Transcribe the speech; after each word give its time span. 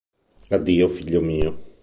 Addio, 0.57 0.87
figlio 0.95 1.21
mio! 1.29 1.57